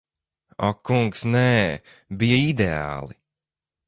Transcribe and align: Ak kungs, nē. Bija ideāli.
Ak 0.69 0.77
kungs, 0.87 1.21
nē. 1.33 1.51
Bija 2.17 2.39
ideāli. 2.51 3.15